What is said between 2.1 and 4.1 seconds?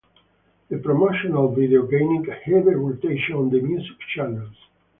heavy rotation on the music